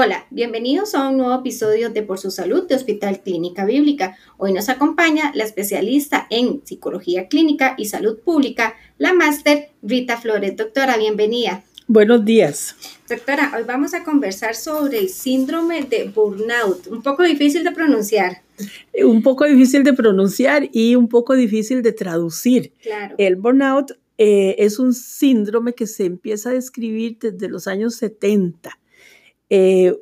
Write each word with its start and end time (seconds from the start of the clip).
Hola, 0.00 0.28
bienvenidos 0.30 0.94
a 0.94 1.08
un 1.08 1.16
nuevo 1.16 1.34
episodio 1.34 1.90
de 1.90 2.04
Por 2.04 2.20
su 2.20 2.30
Salud 2.30 2.68
de 2.68 2.76
Hospital 2.76 3.20
Clínica 3.20 3.64
Bíblica. 3.64 4.16
Hoy 4.36 4.52
nos 4.52 4.68
acompaña 4.68 5.32
la 5.34 5.42
especialista 5.42 6.28
en 6.30 6.64
psicología 6.64 7.26
clínica 7.26 7.74
y 7.76 7.86
salud 7.86 8.20
pública, 8.20 8.76
la 8.98 9.12
máster 9.12 9.70
Rita 9.82 10.16
Flores. 10.16 10.56
Doctora, 10.56 10.96
bienvenida. 10.98 11.64
Buenos 11.88 12.24
días. 12.24 12.76
Doctora, 13.08 13.52
hoy 13.56 13.64
vamos 13.66 13.92
a 13.92 14.04
conversar 14.04 14.54
sobre 14.54 15.00
el 15.00 15.08
síndrome 15.08 15.82
de 15.82 16.04
burnout, 16.04 16.86
un 16.86 17.02
poco 17.02 17.24
difícil 17.24 17.64
de 17.64 17.72
pronunciar. 17.72 18.42
Un 19.02 19.20
poco 19.24 19.46
difícil 19.46 19.82
de 19.82 19.94
pronunciar 19.94 20.68
y 20.72 20.94
un 20.94 21.08
poco 21.08 21.34
difícil 21.34 21.82
de 21.82 21.90
traducir. 21.90 22.72
Claro. 22.80 23.16
El 23.18 23.34
burnout 23.34 23.98
eh, 24.16 24.54
es 24.60 24.78
un 24.78 24.94
síndrome 24.94 25.72
que 25.72 25.88
se 25.88 26.04
empieza 26.04 26.50
a 26.50 26.52
describir 26.52 27.18
desde 27.20 27.48
los 27.48 27.66
años 27.66 27.96
70 27.96 28.78
eh, 29.50 29.96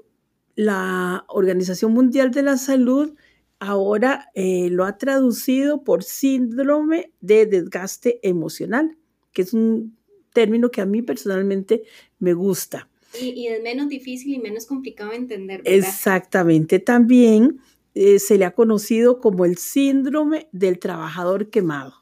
la 0.54 1.24
Organización 1.28 1.92
Mundial 1.92 2.30
de 2.30 2.42
la 2.42 2.56
Salud 2.56 3.14
ahora 3.58 4.30
eh, 4.34 4.68
lo 4.70 4.84
ha 4.84 4.98
traducido 4.98 5.82
por 5.84 6.02
síndrome 6.02 7.12
de 7.20 7.46
desgaste 7.46 8.20
emocional, 8.22 8.96
que 9.32 9.42
es 9.42 9.52
un 9.52 9.96
término 10.32 10.70
que 10.70 10.80
a 10.80 10.86
mí 10.86 11.02
personalmente 11.02 11.84
me 12.18 12.34
gusta. 12.34 12.88
Y, 13.18 13.46
es 13.46 13.62
menos 13.62 13.88
difícil 13.88 14.34
y 14.34 14.38
menos 14.38 14.66
complicado 14.66 15.10
de 15.10 15.16
entender. 15.16 15.62
¿verdad? 15.62 15.78
Exactamente. 15.78 16.78
También 16.78 17.60
eh, 17.94 18.18
se 18.18 18.36
le 18.36 18.44
ha 18.44 18.50
conocido 18.50 19.20
como 19.20 19.44
el 19.46 19.56
síndrome 19.56 20.48
del 20.52 20.78
trabajador 20.78 21.48
quemado. 21.48 21.94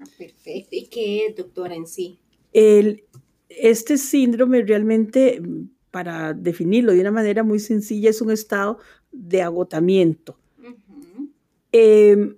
Ah, 0.00 0.04
perfecto. 0.16 0.76
¿Y 0.76 0.86
qué 0.86 1.26
es, 1.26 1.36
doctora, 1.36 1.74
en 1.74 1.88
sí? 1.88 2.20
El, 2.52 3.04
este 3.48 3.98
síndrome 3.98 4.62
realmente 4.62 5.42
para 5.90 6.34
definirlo 6.34 6.92
de 6.92 7.00
una 7.00 7.10
manera 7.10 7.42
muy 7.42 7.58
sencilla, 7.58 8.10
es 8.10 8.20
un 8.20 8.30
estado 8.30 8.78
de 9.12 9.42
agotamiento. 9.42 10.38
Em, 11.72 12.36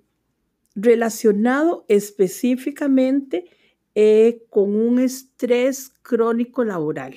relacionado 0.75 1.85
específicamente 1.89 3.45
eh, 3.95 4.45
con 4.51 4.75
un 4.75 4.99
estrés 4.99 5.93
crónico 6.03 6.65
laboral. 6.65 7.15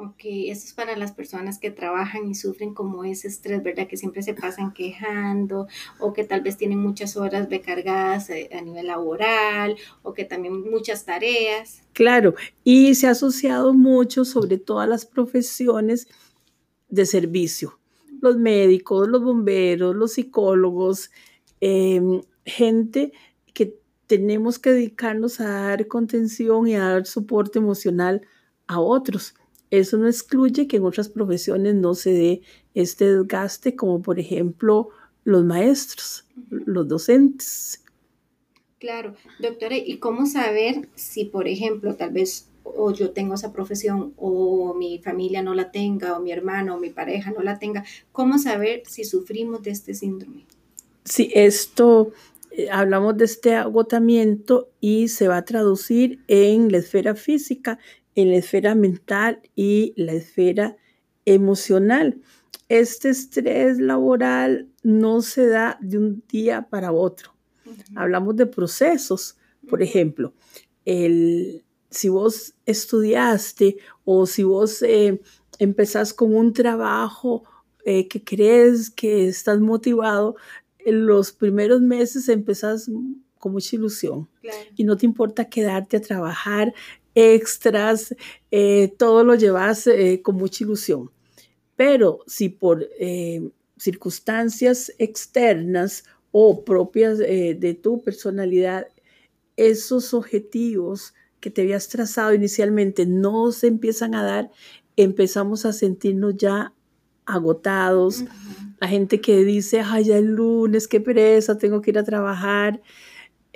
Ok, 0.00 0.20
eso 0.22 0.64
es 0.64 0.74
para 0.74 0.96
las 0.96 1.10
personas 1.10 1.58
que 1.58 1.72
trabajan 1.72 2.28
y 2.28 2.36
sufren 2.36 2.72
como 2.72 3.02
ese 3.02 3.26
estrés, 3.26 3.64
¿verdad? 3.64 3.88
Que 3.88 3.96
siempre 3.96 4.22
se 4.22 4.32
pasan 4.32 4.72
quejando 4.72 5.66
o 5.98 6.12
que 6.12 6.22
tal 6.22 6.40
vez 6.40 6.56
tienen 6.56 6.78
muchas 6.78 7.16
horas 7.16 7.50
recargadas 7.50 8.30
eh, 8.30 8.48
a 8.52 8.60
nivel 8.60 8.86
laboral 8.86 9.76
o 10.04 10.14
que 10.14 10.24
también 10.24 10.70
muchas 10.70 11.04
tareas. 11.04 11.82
Claro, 11.94 12.36
y 12.62 12.94
se 12.94 13.08
ha 13.08 13.10
asociado 13.10 13.74
mucho 13.74 14.24
sobre 14.24 14.56
todas 14.58 14.88
las 14.88 15.04
profesiones 15.04 16.06
de 16.88 17.04
servicio, 17.04 17.80
los 18.20 18.36
médicos, 18.36 19.08
los 19.08 19.24
bomberos, 19.24 19.96
los 19.96 20.12
psicólogos, 20.12 21.10
em, 21.60 22.22
gente 22.44 23.10
que 23.52 23.76
tenemos 24.06 24.60
que 24.60 24.70
dedicarnos 24.70 25.40
a 25.40 25.48
dar 25.48 25.88
contención 25.88 26.68
y 26.68 26.76
a 26.76 26.84
dar 26.84 27.06
soporte 27.06 27.58
emocional 27.58 28.22
a 28.68 28.78
otros. 28.78 29.34
Eso 29.70 29.98
no 29.98 30.06
excluye 30.06 30.66
que 30.66 30.78
en 30.78 30.84
otras 30.84 31.08
profesiones 31.08 31.74
no 31.74 31.94
se 31.94 32.12
dé 32.12 32.42
este 32.74 33.12
desgaste, 33.12 33.76
como 33.76 34.00
por 34.00 34.18
ejemplo 34.18 34.90
los 35.24 35.44
maestros, 35.44 36.26
los 36.48 36.88
docentes. 36.88 37.84
Claro, 38.78 39.14
doctora, 39.40 39.76
¿y 39.76 39.98
cómo 39.98 40.26
saber 40.26 40.88
si, 40.94 41.24
por 41.24 41.48
ejemplo, 41.48 41.96
tal 41.96 42.12
vez 42.12 42.48
o 42.62 42.92
yo 42.92 43.10
tengo 43.10 43.34
esa 43.34 43.52
profesión 43.52 44.12
o 44.16 44.74
mi 44.74 45.00
familia 45.00 45.42
no 45.42 45.54
la 45.54 45.70
tenga 45.70 46.16
o 46.16 46.20
mi 46.20 46.32
hermano 46.32 46.76
o 46.76 46.78
mi 46.78 46.90
pareja 46.90 47.32
no 47.32 47.42
la 47.42 47.58
tenga? 47.58 47.84
¿Cómo 48.12 48.38
saber 48.38 48.82
si 48.86 49.04
sufrimos 49.04 49.62
de 49.62 49.72
este 49.72 49.94
síndrome? 49.94 50.46
Sí, 51.04 51.30
esto 51.34 52.12
eh, 52.50 52.70
hablamos 52.70 53.16
de 53.16 53.24
este 53.24 53.54
agotamiento 53.54 54.70
y 54.80 55.08
se 55.08 55.28
va 55.28 55.38
a 55.38 55.44
traducir 55.44 56.20
en 56.28 56.70
la 56.70 56.78
esfera 56.78 57.14
física 57.14 57.78
en 58.18 58.32
la 58.32 58.38
esfera 58.38 58.74
mental 58.74 59.40
y 59.54 59.94
la 59.96 60.12
esfera 60.12 60.76
emocional. 61.24 62.20
Este 62.68 63.10
estrés 63.10 63.78
laboral 63.78 64.66
no 64.82 65.22
se 65.22 65.46
da 65.46 65.78
de 65.80 65.98
un 65.98 66.24
día 66.28 66.68
para 66.68 66.90
otro. 66.90 67.36
Hablamos 67.94 68.34
de 68.34 68.46
procesos, 68.46 69.36
por 69.70 69.84
ejemplo, 69.84 70.34
el, 70.84 71.64
si 71.90 72.08
vos 72.08 72.54
estudiaste 72.66 73.76
o 74.04 74.26
si 74.26 74.42
vos 74.42 74.82
eh, 74.82 75.20
empezás 75.60 76.12
con 76.12 76.34
un 76.34 76.52
trabajo 76.52 77.44
eh, 77.84 78.08
que 78.08 78.24
crees 78.24 78.90
que 78.90 79.28
estás 79.28 79.60
motivado, 79.60 80.34
en 80.80 81.06
los 81.06 81.30
primeros 81.30 81.82
meses 81.82 82.28
empezás 82.28 82.90
con 83.38 83.52
mucha 83.52 83.76
ilusión 83.76 84.28
y 84.74 84.82
no 84.82 84.96
te 84.96 85.06
importa 85.06 85.48
quedarte 85.48 85.98
a 85.98 86.00
trabajar 86.00 86.74
extras, 87.18 88.14
eh, 88.52 88.94
todo 88.96 89.24
lo 89.24 89.34
llevas 89.34 89.88
eh, 89.88 90.22
con 90.22 90.36
mucha 90.36 90.62
ilusión. 90.62 91.10
Pero 91.74 92.20
si 92.28 92.48
por 92.48 92.88
eh, 93.00 93.50
circunstancias 93.76 94.92
externas 94.98 96.04
o 96.30 96.64
propias 96.64 97.18
de 97.18 97.78
tu 97.80 98.02
personalidad, 98.02 98.86
esos 99.56 100.14
objetivos 100.14 101.14
que 101.40 101.50
te 101.50 101.62
habías 101.62 101.88
trazado 101.88 102.34
inicialmente 102.34 103.06
no 103.06 103.50
se 103.50 103.66
empiezan 103.66 104.14
a 104.14 104.22
dar, 104.22 104.50
empezamos 104.96 105.64
a 105.64 105.72
sentirnos 105.72 106.36
ya 106.36 106.72
agotados. 107.24 108.24
La 108.80 108.88
gente 108.88 109.20
que 109.20 109.44
dice, 109.44 109.80
ay, 109.80 110.04
ya 110.04 110.18
el 110.18 110.34
lunes, 110.34 110.86
qué 110.86 111.00
pereza, 111.00 111.58
tengo 111.58 111.80
que 111.80 111.90
ir 111.90 111.98
a 111.98 112.04
trabajar. 112.04 112.80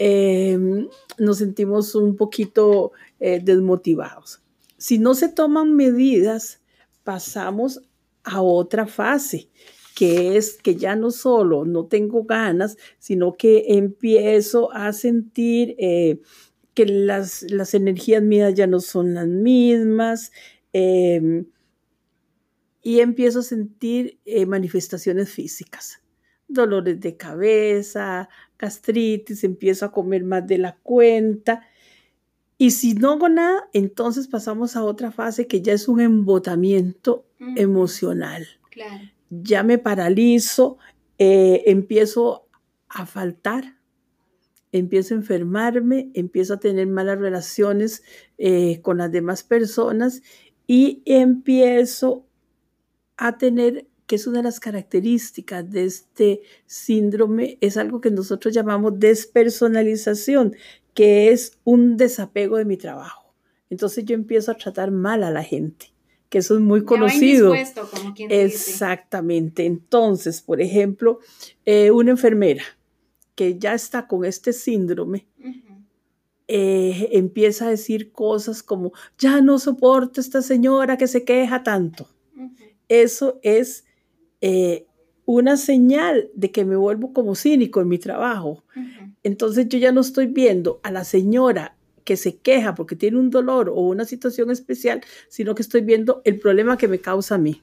Em, 0.04 0.88
nos 1.16 1.38
sentimos 1.38 1.94
un 1.94 2.16
poquito 2.16 2.90
eh, 3.20 3.38
desmotivados. 3.40 4.42
Si 4.76 4.98
no 4.98 5.14
se 5.14 5.28
toman 5.28 5.76
medidas, 5.76 6.60
pasamos 7.04 7.80
a 8.24 8.42
otra 8.42 8.88
fase, 8.88 9.48
que 9.94 10.36
es 10.36 10.54
que 10.60 10.74
ya 10.74 10.96
no 10.96 11.12
solo 11.12 11.64
no 11.64 11.86
tengo 11.86 12.24
ganas, 12.24 12.76
sino 12.98 13.36
que 13.36 13.76
empiezo 13.76 14.72
a 14.72 14.92
sentir 14.92 15.76
eh, 15.78 16.20
que 16.74 16.84
las, 16.84 17.42
las, 17.48 17.72
energías 17.72 18.24
mías 18.24 18.54
ya 18.54 18.66
no 18.66 18.80
son 18.80 19.14
las 19.14 19.28
mismas 19.28 20.32
em, 20.72 21.46
y 22.82 22.98
empiezo 22.98 23.38
a 23.38 23.44
sentir 23.44 24.18
eh, 24.24 24.46
manifestaciones 24.46 25.30
físicas 25.30 26.02
dolores 26.52 27.00
de 27.00 27.16
cabeza, 27.16 28.28
gastritis, 28.62 29.42
empiezo 29.42 29.84
a 29.84 29.92
comer 29.92 30.24
más 30.24 30.46
de 30.46 30.58
la 30.58 30.76
cuenta. 30.82 31.66
Y 32.56 32.70
si 32.70 32.94
no 32.94 33.12
hago 33.12 33.28
nada, 33.28 33.68
entonces 33.72 34.28
pasamos 34.28 34.76
a 34.76 34.84
otra 34.84 35.10
fase 35.10 35.48
que 35.48 35.60
ya 35.60 35.72
es 35.72 35.88
un 35.88 36.00
embotamiento 36.00 37.26
emocional. 37.56 38.46
Ya 39.30 39.64
me 39.64 39.78
paralizo, 39.78 40.78
eh, 41.18 41.64
empiezo 41.66 42.46
a 42.88 43.04
faltar, 43.04 43.78
empiezo 44.70 45.14
a 45.14 45.16
enfermarme, 45.16 46.12
empiezo 46.14 46.54
a 46.54 46.60
tener 46.60 46.86
malas 46.86 47.18
relaciones 47.18 48.04
eh, 48.38 48.80
con 48.82 48.98
las 48.98 49.10
demás 49.10 49.42
personas 49.42 50.22
y 50.68 51.02
empiezo 51.04 52.26
a 53.16 53.38
tener 53.38 53.88
que 54.06 54.16
es 54.16 54.26
una 54.26 54.38
de 54.38 54.44
las 54.44 54.60
características 54.60 55.70
de 55.70 55.84
este 55.84 56.42
síndrome, 56.66 57.58
es 57.60 57.76
algo 57.76 58.00
que 58.00 58.10
nosotros 58.10 58.52
llamamos 58.54 58.98
despersonalización, 58.98 60.54
que 60.94 61.30
es 61.30 61.58
un 61.64 61.96
desapego 61.96 62.56
de 62.56 62.64
mi 62.64 62.76
trabajo. 62.76 63.34
Entonces 63.70 64.04
yo 64.04 64.14
empiezo 64.14 64.52
a 64.52 64.56
tratar 64.56 64.90
mal 64.90 65.22
a 65.22 65.30
la 65.30 65.42
gente, 65.42 65.94
que 66.28 66.38
eso 66.38 66.54
es 66.54 66.60
muy 66.60 66.84
conocido. 66.84 67.54
Como 67.90 68.14
quien 68.14 68.30
Exactamente. 68.30 69.64
Entonces, 69.64 70.42
por 70.42 70.60
ejemplo, 70.60 71.20
eh, 71.64 71.90
una 71.90 72.10
enfermera 72.10 72.64
que 73.34 73.58
ya 73.58 73.72
está 73.72 74.06
con 74.06 74.26
este 74.26 74.52
síndrome, 74.52 75.26
eh, 76.48 77.08
empieza 77.12 77.66
a 77.66 77.70
decir 77.70 78.12
cosas 78.12 78.62
como, 78.62 78.92
ya 79.16 79.40
no 79.40 79.58
soporto 79.58 80.20
a 80.20 80.22
esta 80.22 80.42
señora 80.42 80.98
que 80.98 81.06
se 81.06 81.24
queja 81.24 81.62
tanto. 81.62 82.10
Eso 82.88 83.40
es 83.42 83.86
eh, 84.42 84.86
una 85.24 85.56
señal 85.56 86.28
de 86.34 86.50
que 86.50 86.64
me 86.64 86.76
vuelvo 86.76 87.12
como 87.12 87.34
cínico 87.34 87.80
en 87.80 87.88
mi 87.88 87.98
trabajo. 87.98 88.62
Entonces 89.22 89.68
yo 89.68 89.78
ya 89.78 89.92
no 89.92 90.00
estoy 90.00 90.26
viendo 90.26 90.80
a 90.82 90.90
la 90.90 91.04
señora 91.04 91.76
que 92.04 92.16
se 92.16 92.36
queja 92.36 92.74
porque 92.74 92.96
tiene 92.96 93.18
un 93.18 93.30
dolor 93.30 93.68
o 93.68 93.80
una 93.80 94.04
situación 94.04 94.50
especial, 94.50 95.00
sino 95.28 95.54
que 95.54 95.62
estoy 95.62 95.82
viendo 95.82 96.20
el 96.24 96.40
problema 96.40 96.76
que 96.76 96.88
me 96.88 96.98
causa 96.98 97.36
a 97.36 97.38
mí. 97.38 97.62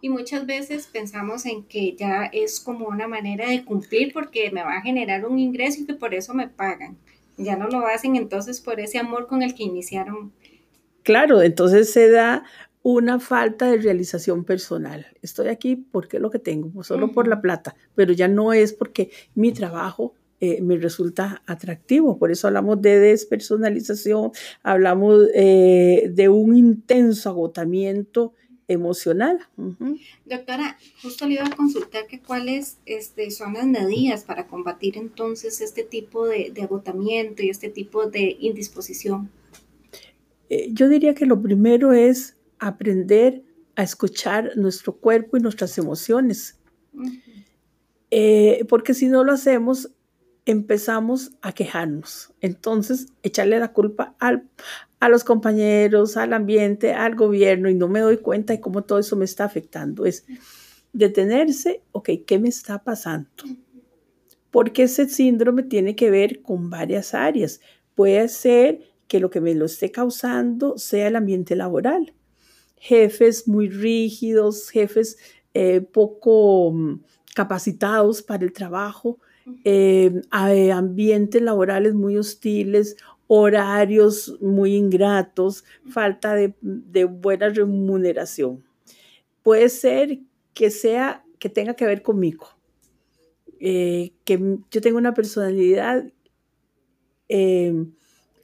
Y 0.00 0.08
muchas 0.08 0.46
veces 0.46 0.86
pensamos 0.86 1.44
en 1.44 1.64
que 1.64 1.94
ya 1.96 2.30
es 2.32 2.60
como 2.60 2.86
una 2.86 3.08
manera 3.08 3.48
de 3.50 3.64
cumplir 3.64 4.12
porque 4.12 4.50
me 4.50 4.62
va 4.62 4.78
a 4.78 4.82
generar 4.82 5.26
un 5.26 5.38
ingreso 5.38 5.82
y 5.82 5.86
que 5.86 5.94
por 5.94 6.14
eso 6.14 6.32
me 6.32 6.48
pagan. 6.48 6.96
Ya 7.36 7.56
no 7.56 7.68
lo 7.68 7.86
hacen 7.86 8.16
entonces 8.16 8.60
por 8.60 8.80
ese 8.80 8.98
amor 8.98 9.26
con 9.26 9.42
el 9.42 9.54
que 9.54 9.64
iniciaron. 9.64 10.32
Claro, 11.02 11.42
entonces 11.42 11.92
se 11.92 12.08
da 12.10 12.44
una 12.88 13.18
falta 13.18 13.68
de 13.68 13.78
realización 13.78 14.44
personal. 14.44 15.08
Estoy 15.20 15.48
aquí 15.48 15.74
porque 15.74 16.18
es 16.18 16.22
lo 16.22 16.30
que 16.30 16.38
tengo, 16.38 16.70
pues, 16.70 16.86
solo 16.86 17.10
por 17.10 17.26
la 17.26 17.40
plata, 17.40 17.74
pero 17.96 18.12
ya 18.12 18.28
no 18.28 18.52
es 18.52 18.72
porque 18.72 19.10
mi 19.34 19.50
trabajo 19.50 20.14
eh, 20.38 20.62
me 20.62 20.76
resulta 20.76 21.42
atractivo. 21.46 22.16
Por 22.16 22.30
eso 22.30 22.46
hablamos 22.46 22.80
de 22.80 23.00
despersonalización, 23.00 24.30
hablamos 24.62 25.24
eh, 25.34 26.12
de 26.14 26.28
un 26.28 26.56
intenso 26.56 27.28
agotamiento 27.28 28.34
emocional. 28.68 29.40
Doctora, 30.24 30.78
justo 31.02 31.26
le 31.26 31.34
iba 31.34 31.46
a 31.46 31.56
consultar 31.56 32.06
que 32.06 32.20
cuáles 32.20 32.78
este, 32.86 33.32
son 33.32 33.54
las 33.54 33.66
medidas 33.66 34.22
para 34.22 34.46
combatir 34.46 34.96
entonces 34.96 35.60
este 35.60 35.82
tipo 35.82 36.28
de, 36.28 36.52
agotamiento 36.62 37.42
y 37.42 37.50
este 37.50 37.68
tipo 37.68 38.06
de 38.06 38.36
indisposición. 38.38 39.28
Eh, 40.50 40.68
yo 40.70 40.88
diría 40.88 41.16
que 41.16 41.26
lo 41.26 41.42
primero 41.42 41.92
es 41.92 42.35
aprender 42.58 43.44
a 43.74 43.82
escuchar 43.82 44.52
nuestro 44.56 44.96
cuerpo 44.96 45.36
y 45.36 45.40
nuestras 45.40 45.76
emociones. 45.78 46.58
porque 48.68 48.94
si 48.94 49.08
no 49.08 49.24
lo 49.24 49.32
hacemos, 49.32 49.90
empezamos 50.46 51.32
a 51.42 51.52
quejarnos. 51.52 52.32
Entonces, 52.40 53.08
echarle 53.22 53.58
la 53.58 53.72
culpa 53.72 54.14
al, 54.18 54.48
a 55.00 55.08
los 55.08 55.24
compañeros, 55.24 56.16
al 56.16 56.32
ambiente, 56.32 56.94
al 56.94 57.16
gobierno, 57.16 57.68
y 57.68 57.74
no 57.74 57.88
me 57.88 58.00
doy 58.00 58.18
cuenta 58.18 58.52
de 58.52 58.60
cómo 58.60 58.84
todo 58.84 58.98
eso 59.00 59.16
me 59.16 59.24
está 59.24 59.44
afectando. 59.44 60.06
Es 60.06 60.24
detenerse, 60.92 61.82
ok, 61.92 62.10
¿qué 62.26 62.38
me 62.38 62.48
está 62.48 62.82
pasando? 62.82 63.28
Porque 64.50 64.84
ese 64.84 65.08
síndrome 65.08 65.64
tiene 65.64 65.96
que 65.96 66.10
ver 66.10 66.40
con 66.42 66.70
varias 66.70 67.12
áreas. 67.12 67.60
Puede 67.94 68.28
ser 68.28 68.80
que 69.08 69.20
lo 69.20 69.30
que 69.30 69.40
me 69.40 69.54
lo 69.54 69.66
esté 69.66 69.90
causando 69.90 70.78
sea 70.78 71.08
el 71.08 71.16
ambiente 71.16 71.56
laboral. 71.56 72.14
Jefes 72.76 73.48
muy 73.48 73.68
rígidos, 73.68 74.70
jefes 74.70 75.18
eh, 75.54 75.80
poco 75.80 76.72
mm, 76.72 77.00
capacitados 77.34 78.22
para 78.22 78.44
el 78.44 78.52
trabajo, 78.52 79.18
eh, 79.64 80.22
ambientes 80.30 81.40
laborales 81.40 81.94
muy 81.94 82.16
hostiles, 82.16 82.96
horarios 83.26 84.36
muy 84.40 84.74
ingratos, 84.74 85.64
falta 85.88 86.34
de, 86.34 87.04
buena 87.04 87.48
remuneración. 87.48 88.64
Puede 89.42 89.68
ser 89.68 90.20
que 90.54 90.70
sea 90.70 91.24
que 91.38 91.48
tenga 91.48 91.74
que 91.74 91.84
ver 91.84 92.02
conmigo, 92.02 92.48
eh, 93.60 94.12
que 94.24 94.58
yo 94.70 94.80
tengo 94.80 94.98
una 94.98 95.14
personalidad 95.14 96.10
eh, 97.28 97.86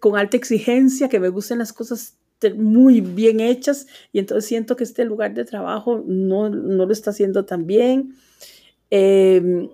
con 0.00 0.16
alta 0.16 0.36
exigencia, 0.36 1.08
que 1.08 1.20
me 1.20 1.28
gusten 1.28 1.58
las 1.58 1.72
cosas 1.72 2.18
muy 2.50 3.00
bien 3.00 3.40
hechas 3.40 3.86
y 4.12 4.18
entonces 4.18 4.46
siento 4.46 4.76
que 4.76 4.84
este 4.84 5.04
lugar 5.04 5.34
de 5.34 5.44
trabajo 5.44 6.02
no, 6.06 6.48
no 6.48 6.86
lo 6.86 6.92
está 6.92 7.10
haciendo 7.10 7.44
tan 7.44 7.66
bien. 7.66 8.14
Eh, 8.90 9.68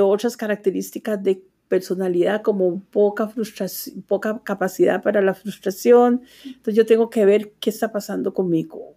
otras 0.00 0.36
características 0.36 1.22
de 1.22 1.42
personalidad 1.68 2.42
como 2.42 2.82
poca 2.90 3.28
frustración, 3.28 4.02
poca 4.02 4.40
capacidad 4.42 5.02
para 5.02 5.20
la 5.22 5.34
frustración. 5.34 6.22
Entonces 6.44 6.74
yo 6.74 6.86
tengo 6.86 7.10
que 7.10 7.24
ver 7.24 7.52
qué 7.60 7.70
está 7.70 7.92
pasando 7.92 8.34
conmigo, 8.34 8.96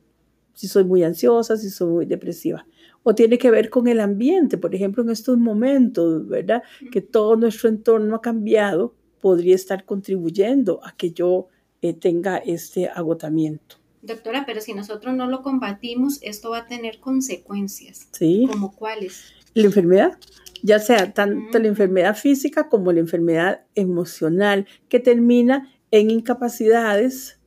si 0.54 0.68
soy 0.68 0.84
muy 0.84 1.04
ansiosa, 1.04 1.58
si 1.58 1.70
soy 1.70 1.90
muy 1.90 2.06
depresiva. 2.06 2.66
O 3.04 3.14
tiene 3.16 3.38
que 3.38 3.52
ver 3.52 3.70
con 3.70 3.88
el 3.88 4.00
ambiente, 4.00 4.58
por 4.58 4.74
ejemplo, 4.76 5.04
en 5.04 5.10
estos 5.10 5.38
momentos, 5.38 6.28
¿verdad? 6.28 6.64
Que 6.92 7.02
todo 7.02 7.36
nuestro 7.36 7.68
entorno 7.68 8.16
ha 8.16 8.22
cambiado, 8.22 8.94
podría 9.20 9.56
estar 9.56 9.86
contribuyendo 9.86 10.80
a 10.84 10.96
que 10.96 11.12
yo 11.12 11.48
eh, 11.82 11.94
tenga 11.94 12.38
este 12.38 12.90
agotamiento. 12.90 13.78
Doctora, 14.02 14.46
pero 14.46 14.62
si 14.62 14.74
nosotros 14.74 15.16
no 15.16 15.28
lo 15.28 15.44
combatimos, 15.44 16.20
esto 16.22 16.52
va 16.52 16.60
a 16.60 16.68
tener 16.68 17.00
consecuencias. 17.00 18.08
Sí. 18.12 18.48
¿Como 18.50 18.76
cuáles? 18.76 19.34
La 19.54 19.66
enfermedad 19.66 20.18
ya 20.64 20.80
sea 20.80 21.14
tanto 21.14 21.60
la 21.60 21.68
enfermedad 21.68 22.16
física 22.16 22.70
como 22.70 22.92
la 22.92 23.00
enfermedad 23.00 23.62
emocional, 23.76 24.68
que 24.90 25.00
termina 25.00 25.70
en 25.92 26.12
incapacidades 26.12 27.40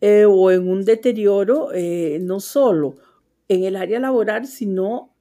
eh, 0.00 0.24
o 0.26 0.50
en 0.50 0.68
un 0.68 0.84
deterioro 0.84 1.72
eh, 1.74 2.18
no 2.22 2.40
solo 2.40 2.96
en 3.48 3.64
el 3.64 3.76
área 3.76 4.00
laboral, 4.00 4.46
sino 4.46 5.14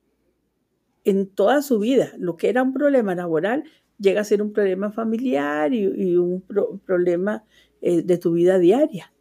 en 1.04 1.28
toda 1.28 1.62
su 1.62 1.80
vida. 1.80 2.12
Lo 2.18 2.38
que 2.38 2.50
era 2.50 2.64
un 2.64 2.74
problema 2.74 3.16
laboral 3.16 3.64
llega 3.98 4.22
a 4.22 4.26
ser 4.26 4.42
un 4.42 4.54
problema 4.54 4.92
familiar 4.92 5.74
y, 5.74 6.16
un 6.16 6.44
problema 6.86 7.44
eh, 7.82 8.02
de 8.02 8.18
tu 8.18 8.34
vida 8.34 8.60
diaria. 8.60 9.12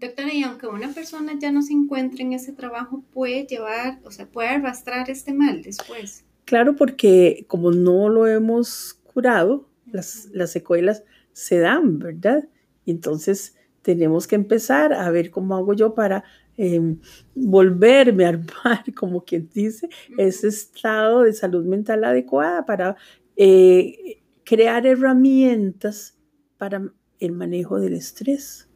Doctora, 0.00 0.34
y 0.34 0.42
aunque 0.42 0.66
una 0.66 0.92
persona 0.92 1.32
ya 1.38 1.52
no 1.52 1.62
se 1.62 1.72
encuentre 1.72 2.22
en 2.22 2.32
ese 2.32 2.52
trabajo, 2.52 3.04
puede 3.12 3.46
llevar, 3.46 4.00
o 4.04 4.10
sea, 4.10 4.26
puede 4.26 4.48
arrastrar 4.48 5.08
este 5.08 5.32
mal 5.32 5.62
después. 5.62 6.24
Claro, 6.44 6.76
porque 6.76 7.46
como 7.48 7.70
no 7.70 8.08
lo 8.08 8.26
hemos 8.26 9.00
curado, 9.12 9.68
las, 9.86 10.28
secuelas 10.50 11.04
se 11.32 11.58
dan, 11.58 11.98
¿verdad? 11.98 12.48
entonces 12.86 13.56
tenemos 13.82 14.26
que 14.26 14.34
empezar 14.34 14.92
a 14.92 15.10
ver 15.10 15.30
cómo 15.30 15.56
hago 15.56 15.74
yo 15.74 15.94
para 15.94 16.24
em, 16.56 16.98
volverme 17.34 18.24
a 18.24 18.30
armar, 18.30 18.84
como 18.94 19.24
quien 19.24 19.48
dice, 19.52 19.88
ese 20.18 20.48
estado 20.48 21.22
de 21.22 21.32
salud 21.32 21.64
mental 21.64 22.04
adecuada 22.04 22.66
para 22.66 22.96
eh, 23.36 24.22
crear 24.44 24.86
herramientas 24.86 26.18
para 26.58 26.92
el 27.24 27.32
manejo 27.32 27.78
del 27.80 27.94
estrés. 27.94 28.68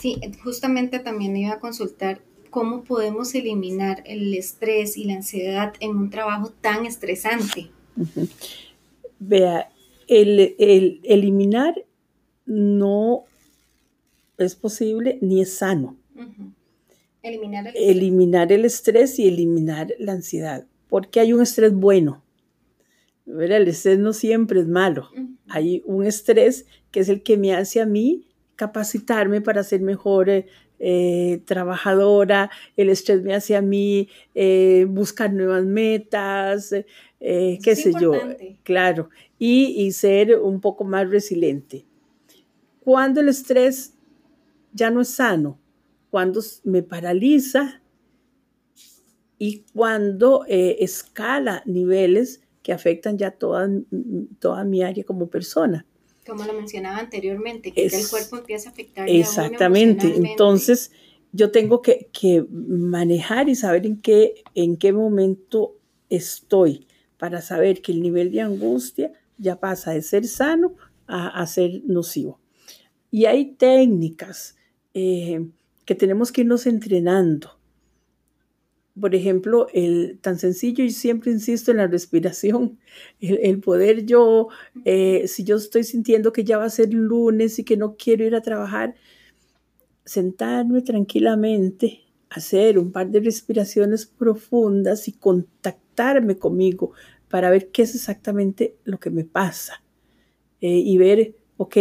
Sí, 0.00 0.18
justamente 0.42 0.98
también 0.98 1.36
iba 1.36 1.52
a 1.52 1.60
consultar 1.60 2.22
cómo 2.50 2.84
podemos 2.84 3.34
eliminar 3.34 4.02
el 4.06 4.34
estrés 4.34 4.96
y 4.96 5.04
la 5.04 5.14
ansiedad 5.14 5.74
en 5.80 5.96
un 5.96 6.10
trabajo 6.10 6.52
tan 6.60 6.84
estresante. 6.86 7.70
Vea, 9.18 9.70
el, 10.08 11.00
eliminar 11.04 11.84
no 12.46 13.24
es 14.38 14.56
posible 14.56 15.18
ni 15.20 15.40
es 15.40 15.54
sano. 15.54 15.96
Eliminar, 17.22 17.68
el 17.68 17.98
eliminar 17.98 18.50
el 18.52 18.64
estrés 18.64 19.18
y 19.18 19.28
eliminar 19.28 19.92
la 19.98 20.12
ansiedad, 20.12 20.66
porque 20.88 21.20
hay 21.20 21.32
un 21.32 21.42
estrés 21.42 21.74
bueno. 21.74 22.22
El 23.26 23.68
estrés 23.68 23.98
no 23.98 24.12
siempre 24.12 24.60
es 24.60 24.66
malo. 24.66 25.10
Hay 25.50 25.82
un 25.84 26.06
estrés 26.06 26.66
que 26.90 27.00
es 27.00 27.08
el 27.08 27.22
que 27.22 27.36
me 27.36 27.54
hace 27.54 27.80
a 27.80 27.86
mí 27.86 28.24
capacitarme 28.60 29.40
para 29.40 29.64
ser 29.64 29.80
mejor 29.80 30.28
eh, 30.28 30.46
eh, 30.78 31.40
trabajadora, 31.46 32.50
el 32.76 32.90
estrés 32.90 33.22
me 33.22 33.34
hace 33.34 33.56
a 33.56 33.62
mí 33.62 34.10
eh, 34.34 34.86
buscar 34.86 35.32
nuevas 35.32 35.64
metas, 35.64 36.74
qué 37.18 37.74
sé 37.74 37.92
yo, 37.98 38.12
claro, 38.62 39.08
y, 39.38 39.90
ser 39.92 40.38
un 40.38 40.60
poco 40.60 40.84
más 40.84 41.08
resiliente. 41.08 41.86
Cuando 42.80 43.22
el 43.22 43.30
estrés 43.30 43.94
ya 44.74 44.90
no 44.90 45.00
es 45.00 45.08
sano, 45.08 45.58
cuando 46.10 46.42
me 46.64 46.82
paraliza 46.82 47.80
y 49.38 49.64
cuando 49.72 50.44
escala 50.48 51.62
niveles 51.64 52.42
que 52.62 52.72
afectan 52.72 53.18
ya 53.18 53.30
toda, 53.30 53.68
toda 54.38 54.64
mi 54.64 54.82
área 54.82 55.04
como 55.04 55.28
persona 55.28 55.86
como 56.26 56.44
lo 56.44 56.52
mencionaba 56.52 56.98
anteriormente, 56.98 57.72
que 57.72 57.86
el 57.86 58.08
cuerpo 58.08 58.36
empieza 58.36 58.68
a 58.68 58.72
afectar. 58.72 59.08
Exactamente, 59.08 60.14
entonces 60.16 60.92
yo 61.32 61.50
tengo 61.50 61.82
que, 61.82 62.08
manejar 62.50 63.48
y 63.48 63.54
saber 63.54 63.86
en 63.86 64.00
qué, 64.00 64.42
en 64.54 64.76
qué 64.76 64.92
momento 64.92 65.76
estoy 66.08 66.86
para 67.18 67.42
saber 67.42 67.82
que 67.82 67.92
el 67.92 68.00
nivel 68.00 68.32
de 68.32 68.40
angustia 68.40 69.12
ya 69.38 69.58
pasa 69.58 69.92
de 69.92 70.02
ser 70.02 70.26
sano 70.26 70.74
a, 71.06 71.44
ser 71.46 71.82
nocivo. 71.84 72.38
Y 73.10 73.24
hay 73.24 73.52
técnicas 73.54 74.56
eh, 74.94 75.44
que 75.84 75.94
tenemos 75.96 76.30
que 76.30 76.42
irnos 76.42 76.66
entrenando 76.66 77.58
por 78.98 79.14
ejemplo, 79.14 79.68
el 79.72 80.18
tan 80.20 80.38
sencillo, 80.38 80.84
y 80.84 80.90
siempre 80.90 81.30
insisto 81.30 81.70
en 81.70 81.78
la 81.78 81.86
respiración, 81.86 82.78
el, 83.20 83.60
poder 83.60 84.06
yo, 84.06 84.48
eh, 84.84 85.26
si 85.28 85.44
yo 85.44 85.56
estoy 85.56 85.84
sintiendo 85.84 86.32
que 86.32 86.44
ya 86.44 86.58
va 86.58 86.64
a 86.64 86.70
ser 86.70 86.92
lunes 86.92 87.58
y 87.58 87.64
que 87.64 87.76
no 87.76 87.96
quiero 87.96 88.24
ir 88.24 88.34
a 88.34 88.42
trabajar, 88.42 88.94
sentarme 90.04 90.82
tranquilamente, 90.82 92.00
hacer 92.30 92.78
un 92.78 92.92
par 92.92 93.10
de 93.10 93.20
respiraciones 93.20 94.06
profundas 94.06 95.08
y 95.08 95.12
contactarme 95.12 96.36
conmigo 96.36 96.92
para 97.28 97.50
ver 97.50 97.70
qué 97.70 97.82
es 97.82 97.94
exactamente 97.94 98.76
lo 98.84 98.98
que 98.98 99.10
me 99.10 99.24
pasa 99.24 99.82
eh, 100.60 100.78
y 100.78 100.98
ver, 100.98 101.36
ok, 101.56 101.76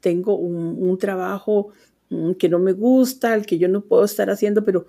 tengo 0.00 0.36
un, 0.36 0.76
un 0.78 0.98
trabajo 0.98 1.68
mm, 2.10 2.32
que 2.32 2.48
no 2.48 2.58
me 2.58 2.72
gusta, 2.72 3.34
el 3.34 3.46
que 3.46 3.58
yo 3.58 3.68
no 3.68 3.82
puedo 3.82 4.04
estar 4.04 4.30
haciendo, 4.30 4.64
pero 4.64 4.86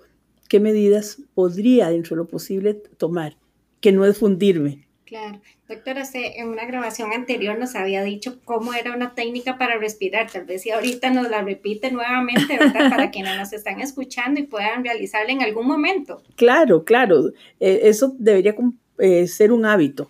qué 0.50 0.58
medidas 0.58 1.18
podría, 1.32 1.90
dentro 1.90 2.16
de 2.16 2.22
lo 2.24 2.28
posible, 2.28 2.74
tomar, 2.74 3.36
que 3.80 3.92
no 3.92 4.04
es 4.04 4.18
fundirme. 4.18 4.88
Claro. 5.06 5.40
Doctora, 5.68 6.02
en 6.12 6.48
una 6.48 6.66
grabación 6.66 7.12
anterior 7.12 7.56
nos 7.56 7.76
había 7.76 8.02
dicho 8.02 8.40
cómo 8.44 8.74
era 8.74 8.92
una 8.92 9.14
técnica 9.14 9.58
para 9.58 9.78
respirar. 9.78 10.28
Tal 10.28 10.46
vez 10.46 10.62
si 10.62 10.72
ahorita 10.72 11.10
nos 11.10 11.30
la 11.30 11.42
repite 11.42 11.92
nuevamente, 11.92 12.58
¿verdad? 12.58 12.90
Para 12.90 13.10
quienes 13.12 13.36
nos 13.36 13.52
están 13.52 13.80
escuchando 13.80 14.40
y 14.40 14.42
puedan 14.42 14.82
realizarla 14.82 15.30
en 15.30 15.42
algún 15.42 15.68
momento. 15.68 16.20
Claro, 16.34 16.84
claro. 16.84 17.28
Eh, 17.60 17.82
eso 17.84 18.16
debería 18.18 18.56
eh, 18.98 19.28
ser 19.28 19.52
un 19.52 19.66
hábito. 19.66 20.08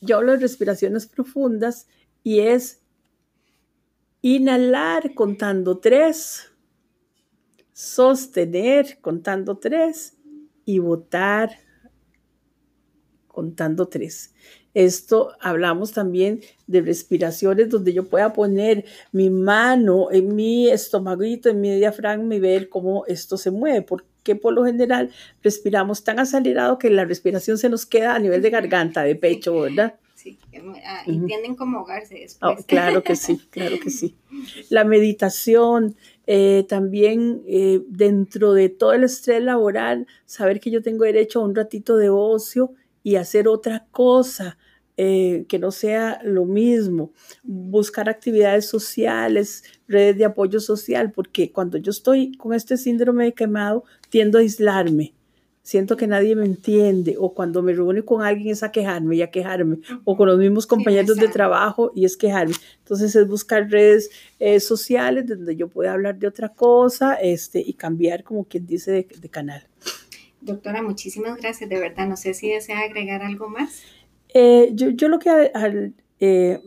Yo 0.00 0.16
hablo 0.16 0.32
de 0.32 0.38
respiraciones 0.38 1.06
profundas 1.06 1.86
y 2.24 2.40
es 2.40 2.82
inhalar 4.20 5.14
contando 5.14 5.78
tres, 5.78 6.50
sostener 7.76 9.00
contando 9.02 9.58
tres 9.58 10.16
y 10.64 10.78
botar 10.78 11.50
contando 13.28 13.86
tres. 13.86 14.32
Esto 14.72 15.32
hablamos 15.40 15.92
también 15.92 16.40
de 16.66 16.80
respiraciones 16.80 17.68
donde 17.68 17.92
yo 17.92 18.08
pueda 18.08 18.32
poner 18.32 18.86
mi 19.12 19.28
mano 19.28 20.10
en 20.10 20.34
mi 20.34 20.70
estomaguito, 20.70 21.50
en 21.50 21.60
mi 21.60 21.76
diafragma 21.76 22.34
y 22.34 22.40
ver 22.40 22.70
cómo 22.70 23.04
esto 23.08 23.36
se 23.36 23.50
mueve, 23.50 23.82
porque 23.82 24.36
por 24.36 24.54
lo 24.54 24.64
general 24.64 25.10
respiramos 25.42 26.02
tan 26.02 26.18
acelerado 26.18 26.78
que 26.78 26.88
la 26.88 27.04
respiración 27.04 27.58
se 27.58 27.68
nos 27.68 27.84
queda 27.84 28.14
a 28.14 28.18
nivel 28.18 28.40
de 28.40 28.48
garganta, 28.48 29.02
de 29.02 29.16
pecho, 29.16 29.60
¿verdad? 29.60 29.96
Sí, 30.14 30.38
ah, 30.86 31.02
y 31.04 31.20
tienden 31.26 31.54
como 31.54 31.80
ahogarse 31.80 32.14
después. 32.14 32.58
Oh, 32.58 32.64
claro 32.66 33.02
que 33.02 33.16
sí, 33.16 33.38
claro 33.50 33.76
que 33.78 33.90
sí. 33.90 34.16
La 34.70 34.84
meditación, 34.84 35.94
eh, 36.26 36.64
también 36.68 37.42
eh, 37.46 37.82
dentro 37.88 38.52
de 38.52 38.68
todo 38.68 38.92
el 38.92 39.04
estrés 39.04 39.42
laboral, 39.42 40.06
saber 40.24 40.60
que 40.60 40.70
yo 40.70 40.82
tengo 40.82 41.04
derecho 41.04 41.40
a 41.40 41.44
un 41.44 41.54
ratito 41.54 41.96
de 41.96 42.10
ocio 42.10 42.72
y 43.02 43.16
hacer 43.16 43.48
otra 43.48 43.86
cosa 43.90 44.58
eh, 44.98 45.44
que 45.48 45.58
no 45.58 45.72
sea 45.72 46.20
lo 46.24 46.46
mismo, 46.46 47.12
buscar 47.42 48.08
actividades 48.08 48.66
sociales, 48.66 49.62
redes 49.86 50.16
de 50.16 50.24
apoyo 50.24 50.58
social, 50.58 51.12
porque 51.12 51.52
cuando 51.52 51.76
yo 51.76 51.90
estoy 51.90 52.32
con 52.36 52.54
este 52.54 52.78
síndrome 52.78 53.24
de 53.24 53.34
quemado, 53.34 53.84
tiendo 54.08 54.38
a 54.38 54.40
aislarme. 54.40 55.15
Siento 55.66 55.96
que 55.96 56.06
nadie 56.06 56.36
me 56.36 56.44
entiende, 56.44 57.16
o 57.18 57.34
cuando 57.34 57.60
me 57.60 57.72
reúno 57.72 58.04
con 58.04 58.22
alguien 58.22 58.52
es 58.52 58.62
a 58.62 58.70
quejarme 58.70 59.16
y 59.16 59.22
a 59.22 59.32
quejarme, 59.32 59.78
o 60.04 60.16
con 60.16 60.28
los 60.28 60.38
mismos 60.38 60.64
compañeros 60.64 61.16
de 61.16 61.26
trabajo 61.26 61.90
y 61.92 62.04
es 62.04 62.16
quejarme. 62.16 62.54
Entonces 62.78 63.16
es 63.16 63.26
buscar 63.26 63.68
redes 63.68 64.08
eh, 64.38 64.60
sociales 64.60 65.26
donde 65.26 65.56
yo 65.56 65.66
pueda 65.66 65.94
hablar 65.94 66.20
de 66.20 66.28
otra 66.28 66.50
cosa 66.50 67.14
este, 67.14 67.58
y 67.58 67.72
cambiar, 67.72 68.22
como 68.22 68.44
quien 68.44 68.64
dice, 68.64 68.92
de 68.92 69.28
canal. 69.28 69.66
Doctora, 70.40 70.82
muchísimas 70.82 71.36
gracias, 71.36 71.68
de 71.68 71.80
verdad. 71.80 72.06
No 72.06 72.16
sé 72.16 72.32
si 72.34 72.48
desea 72.48 72.78
agregar 72.82 73.22
algo 73.22 73.48
más. 73.48 73.82
Eh, 74.34 74.70
yo, 74.72 75.08
lo 75.08 75.18
que 75.18 75.50
eh, 76.20 76.60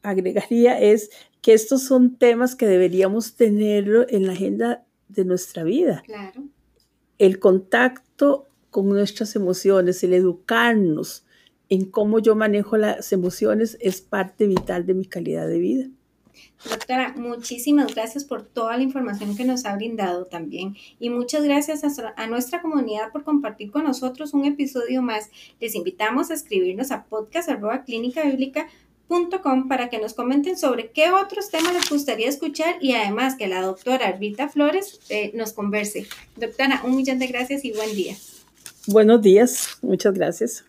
agregaría 0.00 0.80
es 0.80 1.10
que 1.40 1.54
estos 1.54 1.82
son 1.82 2.18
temas 2.18 2.54
que 2.54 2.68
deberíamos 2.68 3.34
tener 3.34 4.06
en 4.10 4.28
la 4.28 4.32
agenda 4.32 4.84
de 5.08 5.24
nuestra 5.24 5.64
vida. 5.64 6.04
Claro. 6.06 6.44
El 7.18 7.38
contacto 7.38 8.48
con 8.70 8.88
nuestras 8.88 9.36
emociones, 9.36 10.02
el 10.02 10.14
educarnos 10.14 11.24
en 11.68 11.90
cómo 11.90 12.18
yo 12.18 12.34
manejo 12.34 12.76
las 12.76 13.12
emociones 13.12 13.76
es 13.80 14.00
parte 14.00 14.46
vital 14.46 14.86
de 14.86 14.94
mi 14.94 15.06
calidad 15.06 15.46
de 15.46 15.58
vida. 15.58 15.88
Doctora, 16.68 17.14
muchísimas 17.16 17.94
gracias 17.94 18.24
por 18.24 18.42
toda 18.42 18.76
la 18.76 18.82
información 18.82 19.36
que 19.36 19.44
nos 19.44 19.64
ha 19.66 19.76
brindado 19.76 20.26
también 20.26 20.74
y 20.98 21.10
muchas 21.10 21.44
gracias 21.44 21.84
a, 22.16 22.26
nuestra 22.26 22.62
comunidad 22.62 23.12
por 23.12 23.22
compartir 23.22 23.70
con 23.70 23.84
nosotros 23.84 24.34
un 24.34 24.44
episodio 24.46 25.02
más. 25.02 25.30
Les 25.60 25.74
invitamos 25.74 26.30
a 26.30 26.34
escribirnos 26.34 26.90
a 26.90 27.04
podcast.clínicabiblica.com 29.08 29.68
para 29.68 29.88
que 29.90 29.98
nos 29.98 30.14
comenten 30.14 30.56
sobre 30.56 30.90
qué 30.90 31.10
otros 31.10 31.50
temas 31.50 31.72
les 31.72 31.88
gustaría 31.88 32.28
escuchar 32.28 32.76
y 32.80 32.92
además 32.92 33.36
que 33.36 33.46
la 33.46 33.62
doctora 33.62 34.12
Rita 34.12 34.48
Flores 34.48 35.00
eh, 35.08 35.32
nos 35.34 35.52
converse. 35.52 36.06
Doctora, 36.36 36.82
un 36.84 36.96
millón 36.96 37.18
de 37.18 37.26
gracias 37.26 37.64
y 37.64 37.72
buen 37.72 37.94
día. 37.94 38.14
Buenos 38.86 39.22
días, 39.22 39.78
muchas 39.82 40.14
gracias. 40.14 40.64